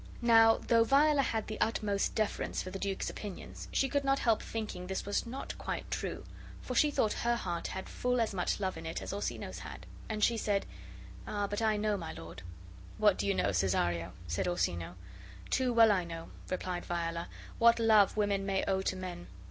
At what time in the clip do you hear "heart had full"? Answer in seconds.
7.35-8.19